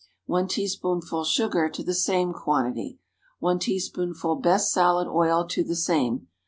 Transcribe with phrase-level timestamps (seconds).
[0.25, 2.97] 1 teaspoonful sugar to the same quantity.
[3.37, 6.25] 1 teaspoonful best salad oil to the same.